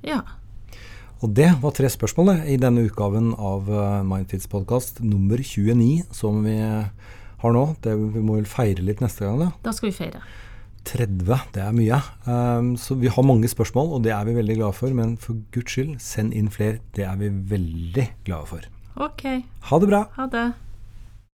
Ja. 0.06 0.22
Og 1.22 1.34
det 1.34 1.50
var 1.62 1.74
tre 1.74 1.90
spørsmål 1.90 2.44
i 2.50 2.58
denne 2.62 2.84
utgaven 2.86 3.32
av 3.34 3.70
uh, 3.70 4.02
Mindfits 4.06 4.50
podkast 4.50 5.02
nummer 5.02 5.42
29, 5.42 6.06
som 6.14 6.42
vi 6.46 6.58
har 6.58 7.54
nå. 7.54 7.64
Det, 7.82 7.94
vi 7.94 8.22
må 8.22 8.38
vel 8.38 8.50
feire 8.50 8.82
litt 8.86 9.02
neste 9.02 9.26
gang, 9.26 9.42
da. 9.46 9.50
Da 9.66 9.74
skal 9.74 9.90
vi 9.90 9.96
feire. 9.98 10.22
30, 10.88 11.42
det 11.54 11.62
er 11.62 11.74
mye. 11.76 11.98
Um, 12.28 12.70
så 12.80 12.96
vi 12.98 13.10
har 13.12 13.26
mange 13.26 13.48
spørsmål, 13.50 13.92
og 13.98 14.04
det 14.06 14.12
er 14.16 14.24
vi 14.28 14.34
veldig 14.38 14.56
glade 14.60 14.76
for. 14.78 14.94
Men 14.96 15.16
for 15.20 15.36
guds 15.54 15.74
skyld, 15.76 15.96
send 16.02 16.32
inn 16.36 16.48
flere. 16.54 16.78
Det 16.96 17.04
er 17.04 17.16
vi 17.20 17.28
veldig 17.52 18.06
glade 18.28 18.48
for. 18.50 18.68
Ok, 18.98 19.24
Ha 19.68 19.78
det 19.78 19.88
bra! 19.92 20.00
ha 20.16 20.26
det. 20.32 20.46